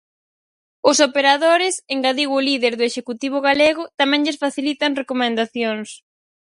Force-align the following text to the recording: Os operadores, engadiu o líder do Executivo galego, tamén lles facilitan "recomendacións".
Os 0.89 0.97
operadores, 1.07 1.75
engadiu 1.95 2.29
o 2.37 2.43
líder 2.49 2.73
do 2.75 2.87
Executivo 2.89 3.37
galego, 3.47 3.83
tamén 3.99 4.23
lles 4.23 4.41
facilitan 4.43 4.97
"recomendacións". 5.01 5.89